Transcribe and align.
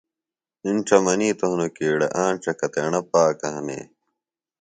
اِنڇہ 0.65 0.97
منِیتوۡ 1.05 1.49
ہنوۡ 1.51 1.71
کیۡ 1.75 1.91
”اڑے 1.93 2.07
آنڇہ 2.23 2.51
کتیڻہ 2.59 3.01
پاکہ 3.11 3.47
ہنے“ 3.55 3.79